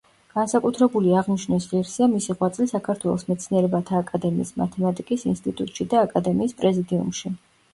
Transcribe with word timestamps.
განსაკუთრებული 0.35 1.11
აღნიშვნის 1.19 1.67
ღირსია 1.73 2.07
მისი 2.13 2.35
ღვაწლი 2.39 2.67
საქართველოს 2.71 3.27
მეცნიერებათა 3.29 4.01
აკადემიის 4.01 4.53
მათემატიკის 4.63 5.27
ინსტიტუტში 5.35 5.89
და 5.93 6.03
აკადემიის 6.09 6.59
პრეზიდიუმში. 6.65 7.33